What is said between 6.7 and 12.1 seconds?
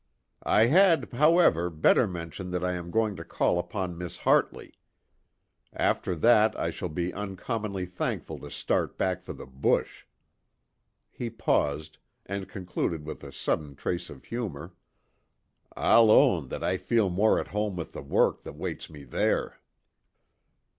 shall be uncommonly thankful to start back for the bush." He paused,